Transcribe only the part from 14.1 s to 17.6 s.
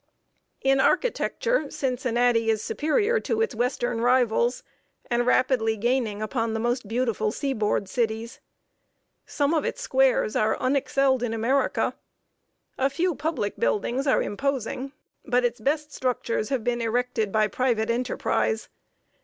imposing; but its best structures have been erected by